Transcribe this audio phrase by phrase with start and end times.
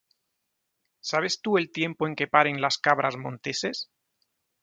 [1.01, 3.91] ¿Sabes tú el tiempo en que paren las cabras monteses?